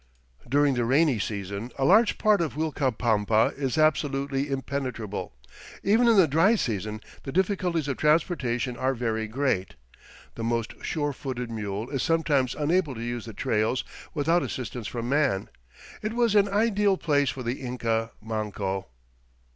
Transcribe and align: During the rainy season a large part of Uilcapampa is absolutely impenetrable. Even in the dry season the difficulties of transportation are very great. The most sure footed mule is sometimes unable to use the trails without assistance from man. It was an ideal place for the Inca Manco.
During 0.49 0.73
the 0.73 0.83
rainy 0.83 1.19
season 1.19 1.71
a 1.77 1.85
large 1.85 2.17
part 2.17 2.41
of 2.41 2.55
Uilcapampa 2.55 3.53
is 3.55 3.77
absolutely 3.77 4.49
impenetrable. 4.49 5.31
Even 5.83 6.07
in 6.07 6.17
the 6.17 6.27
dry 6.27 6.55
season 6.55 7.01
the 7.21 7.31
difficulties 7.31 7.87
of 7.87 7.97
transportation 7.97 8.75
are 8.77 8.95
very 8.95 9.27
great. 9.27 9.75
The 10.33 10.43
most 10.43 10.73
sure 10.83 11.13
footed 11.13 11.51
mule 11.51 11.87
is 11.91 12.01
sometimes 12.01 12.55
unable 12.55 12.95
to 12.95 13.03
use 13.03 13.25
the 13.25 13.33
trails 13.33 13.83
without 14.15 14.41
assistance 14.41 14.87
from 14.87 15.07
man. 15.07 15.49
It 16.01 16.13
was 16.13 16.33
an 16.33 16.49
ideal 16.49 16.97
place 16.97 17.29
for 17.29 17.43
the 17.43 17.61
Inca 17.61 18.09
Manco. 18.23 18.87